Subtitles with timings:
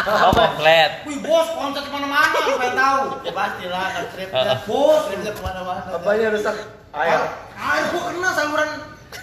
[0.00, 0.90] Oh, komplit.
[1.06, 3.02] Wih bos, kontak ke mana-mana, pengen tahu.
[3.22, 4.56] Ya pastilah kan trip Heeh.
[4.64, 5.80] Bos, tripnya ke mana-mana.
[5.86, 6.56] Apanya rusak?
[6.90, 7.20] Air.
[7.54, 8.70] Air gua kena saluran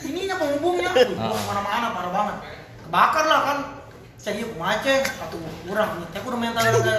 [0.02, 0.92] ininya penghubungnya.
[0.94, 1.34] Wih, bos Ah.
[1.34, 2.36] ke mana-mana, parah banget.
[2.86, 3.58] Kebakar lah kan.
[4.18, 5.90] Saya yuk macet, atau kurang.
[6.00, 6.96] Nyetek udah mental ke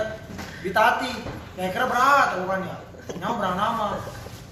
[0.60, 1.12] Bitati.
[1.54, 2.74] Ya kira berat bukannya.
[3.16, 3.88] Nyawa berang nama.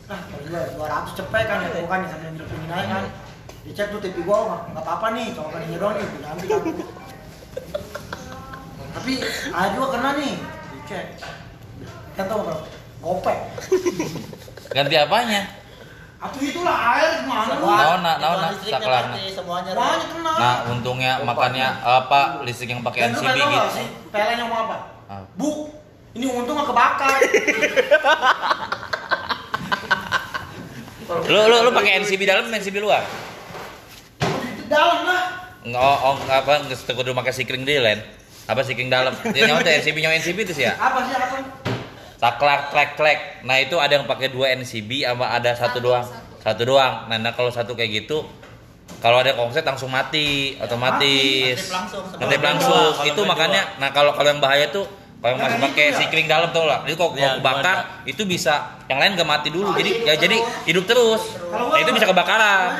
[0.06, 3.04] Nah, juga 200 cepet kan ya bukan ya sambil ngirim aja kan.
[3.66, 4.38] Dicek tuh TV gua
[4.70, 6.62] nggak- apa-apa nih, cuma kan ini doang nih, ambil kan.
[9.06, 10.34] Tapi air juga kena nih,
[10.74, 11.06] dicek.
[12.18, 12.66] Kan tau berapa?
[12.98, 13.38] Gopek.
[14.74, 15.46] Ganti apanya?
[16.18, 17.54] Atau itulah air gimana lu?
[17.54, 17.76] Semua.
[17.78, 19.14] Naon, naon, Semua naon, listriknya saklarna.
[19.14, 19.70] mati, semuanya.
[19.78, 20.32] Semuanya kena.
[20.34, 23.68] Nah, untungnya makannya apa listrik yang pakai NCB gitu.
[23.78, 24.76] sih, PLN yang mau apa?
[25.06, 25.22] Ah.
[25.38, 25.70] Bu,
[26.18, 27.14] ini untung nggak kebakar.
[31.30, 33.06] Lu lu lu pakai NCB dalam NCB luar?
[34.18, 35.54] Di dalam lah.
[35.62, 38.25] Nggak oh, oh apa nggak kudu pakai sikring di lain.
[38.46, 39.10] Apa sikring dalam?
[39.34, 40.78] Dia nyawa teh NCB nyawa NCB itu sih ya.
[40.78, 41.36] Apa sih apa?
[42.16, 43.18] Saklak klek klek.
[43.44, 46.04] Nah, itu ada yang pakai dua NCB sama ada satu Satu, doang.
[46.06, 46.42] satu.
[46.46, 46.94] Satu doang.
[47.10, 48.22] Nah, nah kalau satu kayak gitu
[49.02, 51.58] kalau ada konslet langsung mati otomatis.
[51.58, 52.02] Ngintip langsung.
[52.16, 53.04] Kalau langsung.
[53.04, 54.86] Itu makanya nah kalau kalau yang bahaya tuh
[55.20, 55.98] kalau yang masih pakai itu ya.
[56.06, 56.86] sikring dalam tuh lah.
[56.86, 59.74] Jadi kalau kalau kebakar itu bisa yang lain gak mati dulu.
[59.74, 60.36] Jadi ya jadi
[60.70, 61.34] hidup terus.
[61.50, 62.70] Nah, itu bisa kebakaran.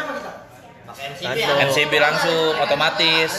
[0.97, 1.48] NCB ya.
[1.69, 3.31] NCB langsung otomatis.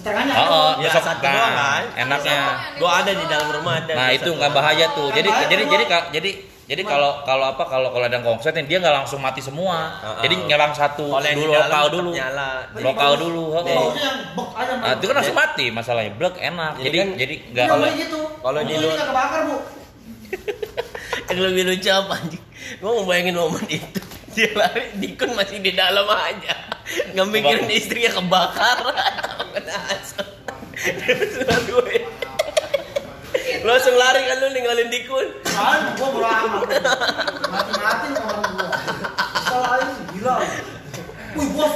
[0.00, 1.82] Oh, oh, Ya, besok satu nah, doang kan?
[1.98, 2.40] enaknya.
[2.76, 3.92] Gua ada di dalam rumah ada.
[3.92, 5.08] Nah, itu nggak bahaya tuh.
[5.10, 6.30] Jadi Bahaya jadi jadi ka- jadi
[6.68, 9.98] jadi kalau kalau apa kalau kalau ada nih, dia nggak langsung mati semua.
[9.98, 10.22] Heeh.
[10.22, 12.10] Jadi nyerang satu Kalau yang dulu lokal dulu.
[12.12, 12.50] nyala.
[12.76, 13.44] Lokal dulu.
[13.56, 13.72] heeh.
[13.72, 14.72] Baunya yang bek aja.
[14.76, 16.12] Nah, itu kan langsung mati masalahnya.
[16.12, 16.72] Blek enak.
[16.76, 18.20] Jadi Jadi kan- jadi Iya, nggak boleh gitu.
[18.38, 19.56] kalau di luar- kebakar, Bu.
[21.28, 22.44] Yang lebih lucu apa anjing?
[22.78, 24.00] Gua mau bayangin momen itu.
[24.36, 26.54] Dia lari, Dikun masih di dalam aja.
[27.10, 29.17] Nggak mikirin istrinya kebakaran.
[33.58, 35.26] Lu langsung lari kan lu ninggalin Dikun.
[35.44, 36.68] Kan gua bodo amat.
[37.50, 38.68] Mati-mati orang gua.
[39.44, 40.36] Salah ini gila.
[41.34, 41.74] Wih, bos.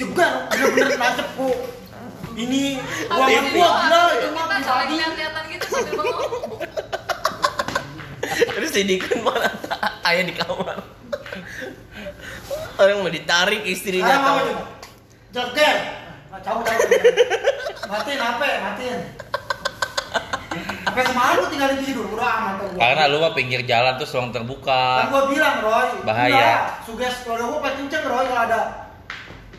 [0.00, 1.52] Juga bener-bener nancep, Bu.
[2.40, 2.80] Ini
[3.12, 4.94] ruangan gua gila, itu mah Kita saling pribadi.
[4.96, 6.34] lihat-lihatan gitu bengong.
[8.30, 9.52] Terus si Dikun malah
[10.08, 10.78] ayah di kamar.
[12.80, 14.24] Orang mau ditarik istrinya Sekarang
[16.32, 16.64] apa tahu.
[17.90, 19.00] Matiin HP, matiin.
[20.80, 22.78] HP semalam lu tinggalin tidur, udah aman tuh gua.
[22.80, 24.82] karena lu mah pinggir jalan tuh ruang Kan terbuka.
[25.06, 25.88] gua bilang, Roy.
[26.02, 26.82] Bahaya.
[26.82, 28.60] Suges kalau gua paling kenceng, Roy, kalau ada.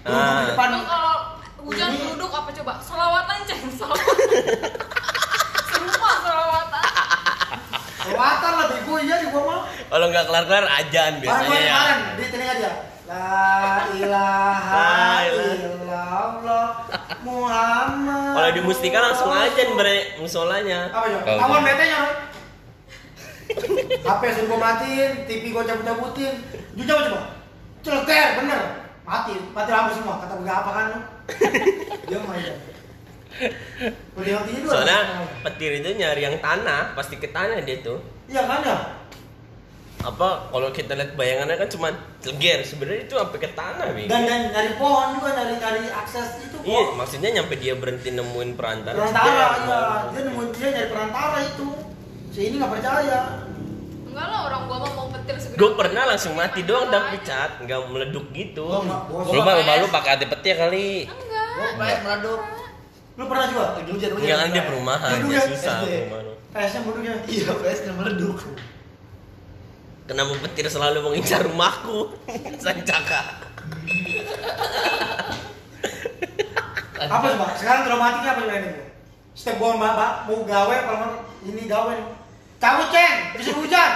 [0.02, 0.32] Duduk Ah.
[0.34, 0.68] di depan.
[0.70, 1.14] Lu kalau
[1.62, 2.74] hujan duduk apa coba?
[2.82, 4.16] Selawatan ceng, selawatan.
[5.70, 6.84] Semua selawatan.
[8.02, 9.60] Kelewatan lah bego iya di gua mah.
[9.70, 11.68] Kalau nggak kelar-kelar ajan biasanya ya.
[11.70, 12.72] kemarin di telinga dia.
[13.12, 15.52] La ilaha La ilaha.
[15.52, 16.68] illallah
[17.28, 18.32] Muhammad.
[18.40, 20.88] Kalau di Mustika langsung ajan bre musolanya.
[20.96, 21.20] Apa ya?
[21.44, 22.16] Awan betenya, Roy.
[24.00, 26.40] HP suruh gua matiin, TV gua cabut-cabutin.
[26.80, 27.22] Jujur coba coba.
[27.84, 28.62] Celeker, bener.
[29.04, 30.24] Mati, mati lampu semua.
[30.24, 31.00] Kata gua apa kan lu?
[32.08, 32.56] Dia main.
[34.64, 35.00] Soalnya
[35.44, 38.00] petir itu nyari yang tanah, pasti ke tanah dia tuh.
[38.32, 38.78] Iya kan ya?
[40.02, 41.88] Apa kalau kita lihat bayangannya kan cuma
[42.26, 44.10] leger, sebenarnya itu sampai ke tanah, Bing.
[44.10, 48.58] Dan dan nyari pohon juga nyari nyari akses itu Iya, maksudnya nyampe dia berhenti nemuin
[48.58, 48.98] perantara.
[48.98, 49.82] Perantara, dia iya.
[50.10, 51.68] Dia nemuin dia nyari perantara itu.
[52.34, 53.20] Si ini nggak percaya.
[54.10, 55.58] Enggak lah orang gua mah mau petir segede.
[55.58, 58.66] Gue pernah langsung mati doang tapi cat, nggak meleduk gitu.
[58.68, 59.30] Gua.
[59.30, 61.06] Lu mah rumah lu pakai anti petir kali.
[61.06, 61.48] Enggak.
[61.54, 62.42] Gua PS meleduk.
[63.20, 63.66] Lu pernah juga?
[63.86, 64.10] Hujan.
[64.18, 65.50] Jangan dia perumahan, Meleduk dia ya?
[65.54, 65.90] susah SD.
[66.10, 66.34] rumah lu.
[66.52, 67.14] PS-nya bodohnya.
[67.30, 68.38] Iya, PS kena meleduk.
[70.12, 72.12] Kenapa petir selalu mengincar rumahku?
[72.64, 73.48] Sang caka.
[77.00, 77.56] Apa coba?
[77.56, 78.72] Sekarang traumatiknya apa ini?
[79.32, 81.08] Setiap gua mbak, mbak mau gawe, kalau
[81.42, 82.08] ini gawe nih.
[82.60, 83.92] Cabut ceng, bisa hujan.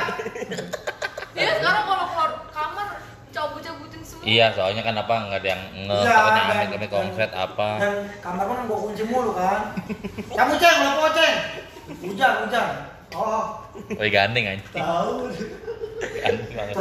[1.35, 2.87] Dia sekarang kalau keluar kamar
[3.29, 4.23] cabut-cabutin semua.
[4.23, 7.67] Iya, soalnya kan apa nggak ada yang nge Iya, takutnya dan- amit amit konslet apa.
[7.77, 9.75] Dan kamar kan gua kunci mulu kan.
[10.31, 11.35] Cabut ceng, mau ceng.
[11.85, 12.67] Hujan, hujan.
[13.13, 13.63] Oh,
[13.95, 14.63] Woi gandeng aja.
[14.73, 15.29] tahu.
[15.95, 16.75] Banget.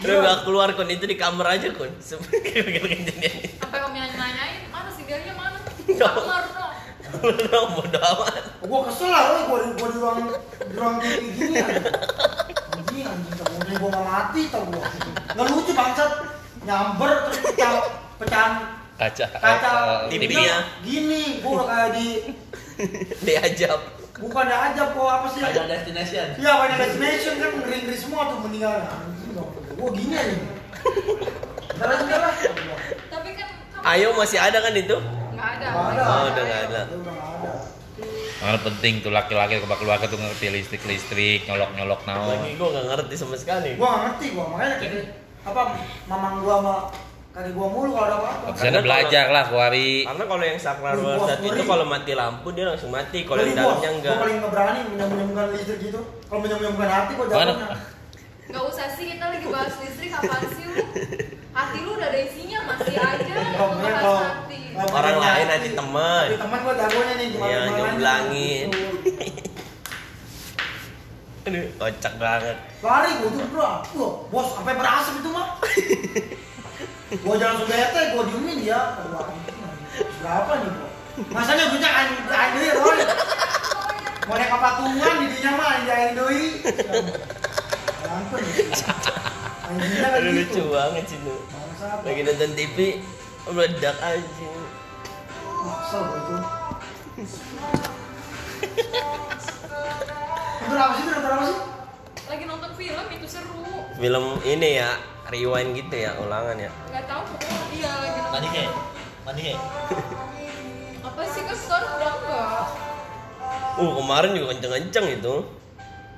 [0.00, 1.90] Terus gak keluar kon itu di kamar aja kon.
[1.96, 3.32] Kejadian.
[3.56, 5.58] Sampai kami nanyain mana si Gaya mana?
[6.00, 6.74] Kamar dong.
[7.20, 8.34] Lu bodo amat.
[8.62, 11.58] Gua kesel lah, gua, di- gua di ruang di ruang TV gini.
[12.70, 14.86] Anjing, anjing, kemudian gua nggak mati tau gua.
[15.34, 16.12] Nggak lucu bangsat.
[16.60, 17.72] Nyamber terus pecah,
[18.20, 18.52] pecahan
[18.94, 19.26] Kaca.
[19.32, 19.70] kaca
[20.04, 20.58] eh, TV TV-nya ya.
[20.84, 21.22] gini.
[21.40, 22.06] Gua udah kayak di
[23.26, 23.80] Diajak.
[24.20, 25.40] Bukan aja kok apa sih?
[25.40, 26.26] Final destination.
[26.36, 28.84] Iya, Final Destination kan ngeri-ngeri semua tuh meninggal.
[28.84, 29.32] Anjing,
[29.80, 30.36] gua gini aja
[31.80, 32.34] ntar lah.
[33.08, 33.48] Tapi kan
[33.80, 34.96] Ayo masih ada kan itu?
[35.00, 35.66] Enggak ada.
[35.72, 36.02] Nggak ada.
[36.04, 36.80] Oh, udah nggak ada.
[36.84, 37.52] Ada.
[38.40, 42.36] Mana penting tuh laki-laki kebak keluarga tuh ngerti listrik listrik nyolok nyolok naon.
[42.36, 43.76] Lagi gua nggak ngerti sama sekali.
[43.80, 45.62] Gua ngerti gua, makanya kayak apa
[46.04, 46.74] mamang gua sama
[47.30, 48.46] kakek gua mulu kalau ada apa-apa.
[48.58, 50.02] Ada belajar lah kuari.
[50.02, 53.18] Karena kalau yang luar bos, satu itu kalau mati lampu dia langsung mati.
[53.22, 54.14] Kalau yang dalamnya enggak.
[54.18, 56.00] Gua paling berani menyambung-nyambungkan listrik gitu.
[56.26, 57.68] Kalau menyambung-nyambungkan hati gua jatuhnya.
[58.50, 60.74] Gak usah sih kita lagi bahas listrik apaan sih lu?
[61.54, 64.22] Hati lu udah ada isinya masih aja Kalau bahas kalau
[64.70, 66.26] kalau Orang lain hati, hati teman.
[66.34, 68.68] teman gua jagonya nih gimana Iya, gimana nyomblangin.
[71.46, 72.56] Aduh, kocak banget.
[72.82, 73.70] Lari gua tuh bro,
[74.34, 75.48] bos sampai berasap itu mah.
[77.18, 78.80] Gua jalan langsung bete, gua diemin dia.
[79.02, 79.26] Aduh,
[80.22, 80.88] berapa nih bro?
[81.34, 82.98] Masanya gue cak aing aing deui Roy.
[84.30, 85.82] Mau naik patungan di dinya mah
[86.14, 86.42] deui.
[88.06, 88.40] Ampun.
[89.70, 90.62] Anjingnya kan Aduh, lucu gitu.
[90.70, 91.36] banget sih lu.
[91.80, 92.78] Lagi nonton TV,
[93.50, 94.60] meledak anjing.
[95.60, 96.36] Kesel gua itu.
[100.62, 101.04] Nonton apa sih?
[101.04, 101.58] Nonton apa sih?
[102.30, 103.66] Lagi nonton film itu seru.
[103.98, 104.90] Film ini ya,
[105.30, 106.70] rewind gitu ya, ulangan ya.
[106.90, 108.30] Gak tahu pokoknya iya nonton.
[108.34, 108.72] Tadi kayak,
[109.24, 109.60] tadi kayak.
[111.06, 112.64] Apa sih sekarang udah enggak?
[113.80, 115.34] Uh, kemarin juga kenceng-kenceng itu.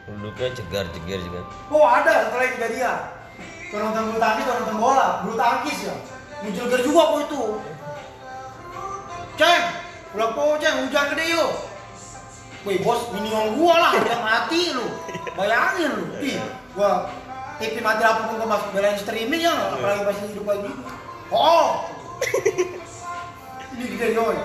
[0.03, 1.41] Duduknya cegar-cegar juga.
[1.71, 2.99] Oh ada setelah kejadian.
[3.71, 5.95] Kau nonton bulu tangkis, nonton bola, bulu tangkis ya.
[6.43, 7.43] Muncul ger juga kok itu.
[9.39, 9.63] Ceng,
[10.13, 11.51] udah po ceng, hujan gede yuk.
[12.63, 14.87] Wih bos, minion gua lah, udah mati lu.
[15.35, 16.37] Bayangin lu, ih,
[16.77, 17.09] gua
[17.59, 20.71] TV mati pun gua masuk belain streaming ya, apalagi masih hidup lagi.
[21.33, 21.89] Oh,
[23.77, 24.37] ini gede yoy.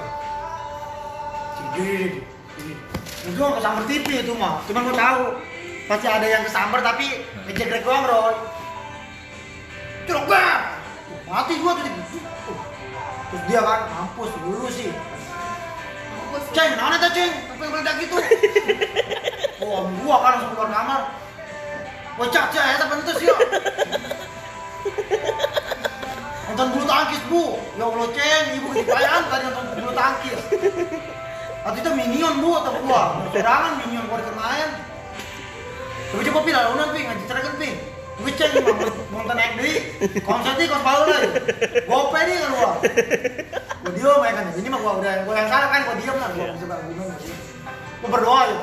[1.75, 2.24] Gede.
[3.27, 5.24] Itu mah kesambar TV itu mah, cuman gua tahu
[5.88, 8.36] pasti ada yang kesambar tapi ngecekrek doang Roy.
[10.07, 10.57] Curok gak?
[11.27, 11.83] Mati gua tuh.
[11.83, 12.59] Uh,
[13.27, 14.88] Terus dia kan, mampus dulu sih.
[16.56, 17.31] Ceng, mana tuh ceng?
[17.56, 18.15] Apa yang meledak gitu?
[19.57, 21.01] Oh, gua kan langsung keluar kamar.
[22.18, 23.36] Cak cak, ya pentus ya.
[26.50, 30.42] Nonton bulu tangkis bu, ya Allah ceng, ibu ketipayan tadi nonton bulu tangkis.
[31.62, 34.69] Waktu itu minion bu, atau gua, serangan minion gua kemarin.
[36.10, 37.69] Coba coba pi lalu nanti ngaji cerakan pi.
[38.18, 38.50] Gue ceng
[39.14, 39.78] mau nonton deh,
[40.25, 41.22] konser di kos bau lah.
[41.86, 42.72] Gope nih kan gua.
[43.86, 46.30] Gua diem ya kan, ini mah gua udah gua yang salah kan, gua diem lah,
[46.34, 47.34] gua bisa bangun sih.
[48.02, 48.58] Gua berdoa ya,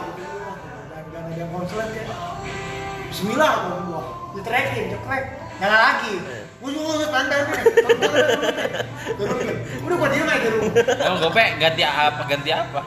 [1.14, 2.33] dan ada yang konslet ya.
[3.14, 4.02] Bismillah gua gua,
[4.34, 6.18] ditrekin, cekrek, nyala lagi.
[6.58, 6.82] Ujung
[7.14, 7.62] pandai nih,
[9.86, 10.74] udah gua diem aja di rumah.
[10.98, 12.22] Emang gope ganti apa?
[12.26, 12.82] Ganti apa?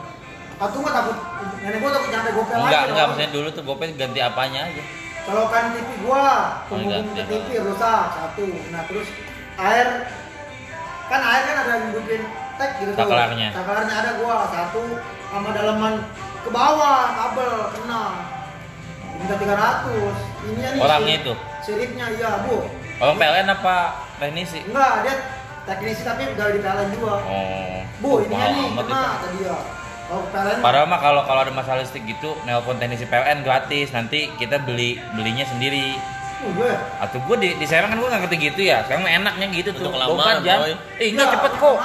[0.60, 1.16] Aku mah takut,
[1.64, 2.68] nenek gua takut nyampe gope lagi.
[2.68, 4.84] Enggak, enggak, maksudnya dulu tuh gope ganti apanya aja.
[5.24, 6.28] Colokan TV gua,
[6.68, 8.44] Oh, ke TV rusak satu.
[8.68, 9.08] Nah terus
[9.56, 9.88] air
[11.08, 12.22] kan air kan ada yang hidupin
[12.60, 13.00] tek gitu tuh.
[13.00, 13.56] Saklarnya.
[13.56, 15.00] Saklarnya ada gua satu
[15.32, 16.04] sama daleman
[16.44, 18.36] ke bawah kabel kena.
[19.18, 20.48] Minta 300.
[20.48, 20.80] Ini nih.
[20.82, 21.34] Orangnya itu?
[21.66, 22.56] Siripnya iya bu.
[22.98, 23.76] Orang PLN apa
[24.18, 24.60] teknisi?
[24.66, 25.16] Enggak dia
[25.68, 27.14] teknisi tapi udah di PLN juga.
[27.26, 27.80] Oh.
[28.02, 29.18] Bu ini mahal nih kena itu.
[29.26, 29.58] tadi ya.
[30.08, 33.92] Kalau PLN Padahal mah kalau kalau ada masalah listrik gitu, nelpon teknisi PLN gratis.
[33.92, 35.98] Nanti kita beli belinya sendiri.
[36.38, 36.74] Uh, gue.
[37.02, 38.86] Atau gue di, di Serang kan gue nggak ngerti gitu ya.
[38.86, 39.90] Sekarang enaknya gitu tuh.
[39.90, 40.58] Udah kelamaan, 24 jam.
[41.02, 41.78] Eh, enggak Iya, cepet kok.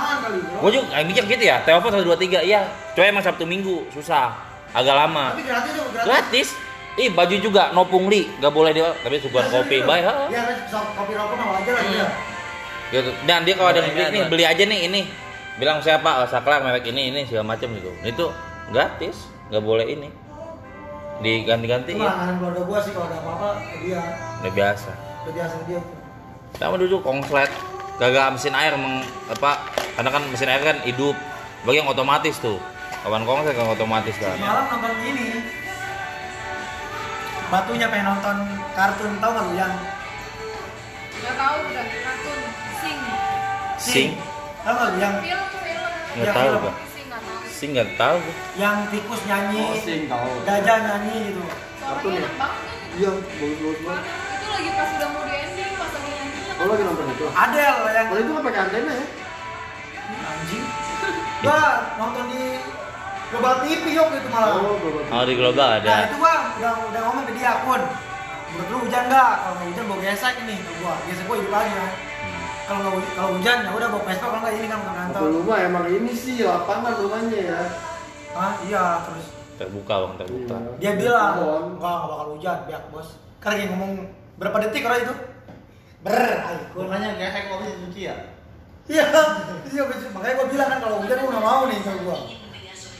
[0.60, 1.56] Gue juga mikir gitu ya.
[1.64, 2.44] Telepon 123.
[2.44, 2.60] Iya.
[2.92, 4.36] Coy emang Sabtu Minggu susah.
[4.72, 5.36] Agak lama.
[5.36, 6.06] Tapi gratis tuh gratis.
[6.08, 6.48] Gratis.
[6.92, 10.04] Ih baju juga no pungli, gak boleh dia tapi suka kopi baik.
[10.04, 12.06] Iya, kan kopi rokok mah wajar lah dia.
[12.92, 13.10] Gitu.
[13.24, 15.02] Dan dia kalau ada beli nih beli aja nih ini.
[15.56, 17.92] Bilang siapa oh, saklar merek ini ini segala macam gitu.
[18.04, 18.28] Itu
[18.68, 20.08] gratis, nggak boleh ini.
[21.24, 22.12] Diganti-ganti Itu ya.
[22.36, 23.48] keluarga gua sih kalau ada apa-apa
[23.80, 24.00] dia.
[24.44, 24.90] Udah biasa.
[25.24, 25.80] Udah biasa dia.
[26.60, 27.48] Sama dulu konslet
[27.96, 29.00] gagal mesin air meng,
[29.32, 29.64] apa
[29.96, 31.16] karena kan mesin air kan hidup
[31.64, 32.58] bagi yang otomatis tuh
[33.04, 35.61] kawan konslet kan otomatis kan Malam nonton ini.
[37.52, 38.36] Batunya pengen nonton
[38.72, 39.74] kartun tau gak lu yang
[41.20, 42.38] Gak tahu udah kartun
[42.80, 42.98] sing.
[43.76, 44.08] sing
[44.64, 45.90] Tau gak lu yang Film film.
[46.12, 47.68] nggak Ya, tahu gua Sing nggak tahu.
[47.68, 48.16] nggak tahu
[48.56, 50.30] yang tikus nyanyi, Oh, sing tahu.
[50.42, 51.42] gajah nyanyi gitu.
[51.44, 52.50] Enak banget kan.
[52.92, 54.04] Iya, bagus-bagus banget.
[54.04, 56.52] Itu lagi pas udah mau di ending pas lagi nyanyinya.
[56.56, 57.24] Oh, lagi nonton itu.
[57.28, 59.06] Adel yang Kalau itu nggak pakai antena ya?
[60.22, 60.64] anjing.
[61.42, 61.60] Gua
[61.96, 62.42] nonton di
[63.32, 64.60] Global TV yuk itu malah.
[64.60, 64.76] Oh,
[65.08, 67.80] oh di global Nah ada itu gua udah udah ngomong ke dia pun.
[68.52, 69.32] Menurut lu hujan nggak?
[69.40, 70.94] Kalau nggak hujan bawa gesek ini ke gua.
[71.08, 71.92] Gesek gua hidup lagi kan.
[72.68, 75.22] Kalau nggak kalau hujan ya udah bawa Vespa kalau nggak ini kan ke kantor.
[75.32, 77.60] Rumah emang ini sih lapangan rumahnya ya.
[78.36, 80.72] Ah iya terus terbuka bang terbuka Iya.
[80.80, 81.32] dia bilang
[81.80, 83.16] nggak bakal hujan biak bos.
[83.40, 83.92] Karena dia ngomong
[84.36, 85.14] berapa detik orang itu?
[86.04, 86.60] Ber, ayo.
[86.76, 88.16] Gua nanya gesek mobil dicuci ya?
[88.92, 89.06] Iya,
[89.70, 92.18] iya makanya gue bilang kan kalau hujan gue nggak mau nih kalau gue.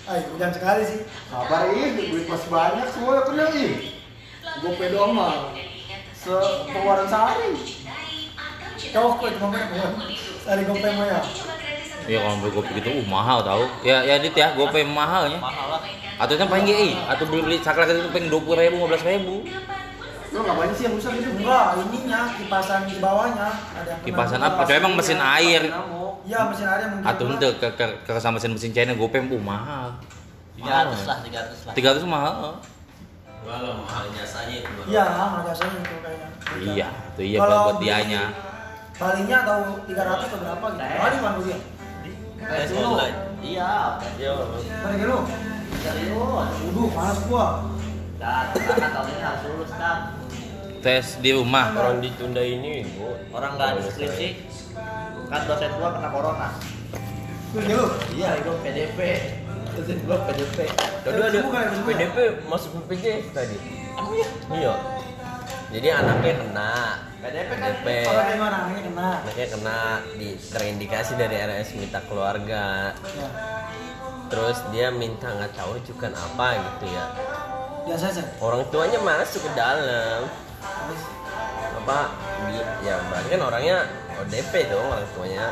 [0.03, 1.01] Ayo hujan sekali sih.
[1.31, 3.73] Kabar ini duit masih banyak semua ya bener ih.
[4.59, 5.55] Gue pedo mah.
[6.11, 6.35] Se
[6.71, 7.51] pengeluaran sehari.
[8.93, 9.93] Cowok itu mamanya bukan.
[10.43, 11.23] Dari gue pengen ya.
[12.03, 13.63] Iya kalau beli kopi gitu, uh mahal tau.
[13.87, 15.39] Ya ya dit ya, gope mahalnya.
[15.39, 15.83] mahal lah
[16.19, 19.07] Atau kan paling GI, atau beli beli cakra itu paling dua puluh ribu, lima belas
[19.07, 19.47] ribu.
[20.35, 21.31] Lo ngapain sih yang rusak itu?
[21.31, 24.61] Enggak, ininya kipasan di bawahnya ada kena Kipasan apa?
[24.67, 25.63] Itu emang mesin air.
[26.23, 27.11] Iya mesin air yang mungkin.
[27.11, 29.89] Atau ente ke ke ke sama mesin mesin China gope, uh mahal.
[30.53, 32.35] tiga ratus lah tiga ratus lah Tiga ratus mahal.
[33.43, 34.71] Gua lah mahal jasanya itu.
[34.87, 36.29] Iya, nggak biasanya itu kayaknya.
[36.63, 38.25] Iya, itu iya Kalau buat dianya.
[38.93, 40.85] Palingnya atau 300 atau berapa gitu.
[40.85, 41.59] Kali pan dia.
[42.43, 44.35] tes online iya yo
[44.83, 45.19] Mana gitu?
[45.83, 47.47] Waduh, panas gua.
[48.23, 49.71] Dan karena tahun ini harus lulus.
[50.83, 51.75] Tes di rumah.
[51.75, 54.52] orang ditunda ini gua Orang nggak ada skripsi.
[55.27, 56.49] Kan dosen gua kena corona.
[57.53, 57.85] Lu gitu.
[58.13, 58.99] Iya, itu PDP.
[59.73, 60.59] Dosen gua PDP.
[61.03, 61.41] tadi ada.
[61.83, 63.57] PDP masuk BPJS tadi
[64.53, 64.75] iya
[65.69, 66.73] jadi anaknya kena
[67.19, 69.09] PDP kan PDP Kalau mana anaknya kena.
[69.19, 69.79] anaknya kena
[70.15, 73.29] di terindikasi dari RS minta keluarga Ya.
[74.29, 77.05] terus dia minta nggak tahu ajukan apa gitu ya
[77.83, 78.23] Biasa aja.
[78.39, 80.23] orang tuanya masuk ke dalam
[81.75, 81.99] apa
[82.79, 83.77] ya berarti kan orangnya
[84.23, 85.47] ODP dong orang tuanya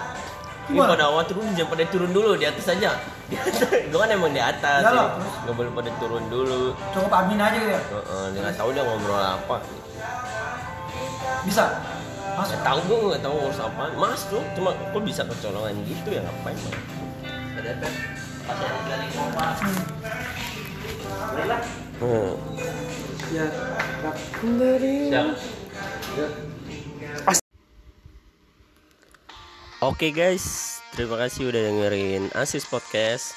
[0.70, 2.94] ini pada awal turun jangan pada turun dulu di atas aja
[3.30, 5.34] di atas gue kan emang di atas jadi terus?
[5.42, 6.62] nggak boleh pada turun dulu
[6.94, 7.80] Cukup amin aja gitu ya.
[7.82, 9.56] Heeh, dia nggak tahu dia ngobrol apa
[11.42, 11.64] Bisa.
[12.30, 12.54] Masuk.
[12.54, 16.56] nggak tahu gue nggak tahu ngurus apa masuk cuma kok bisa kecolongan gitu ya ngapain
[16.56, 16.76] Bang?
[17.50, 17.82] PDP.
[18.46, 19.46] Pasien kali koma.
[21.34, 21.60] Berilah.
[22.00, 22.30] hmm.
[23.30, 23.46] Ya.
[25.10, 26.49] Siap.
[29.80, 33.32] Oke guys, terima kasih udah dengerin Asis Podcast.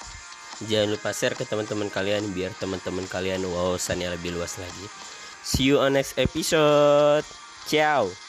[0.67, 4.85] Jangan lupa share ke teman-teman kalian biar teman-teman kalian wawasannya lebih luas lagi.
[5.39, 7.23] See you on next episode.
[7.63, 8.22] Ciao.